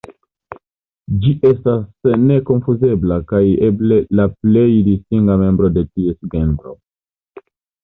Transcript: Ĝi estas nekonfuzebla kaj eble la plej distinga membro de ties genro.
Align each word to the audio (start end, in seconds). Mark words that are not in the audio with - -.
Ĝi 1.25 1.33
estas 1.49 2.09
nekonfuzebla 2.21 3.19
kaj 3.33 3.43
eble 3.69 4.01
la 4.21 4.27
plej 4.33 4.67
distinga 4.91 5.39
membro 5.45 5.73
de 5.79 5.87
ties 5.93 6.21
genro. 6.35 6.77